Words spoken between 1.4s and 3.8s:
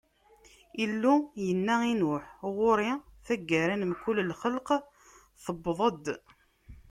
yenna i Nuḥ: Ɣur-i, taggara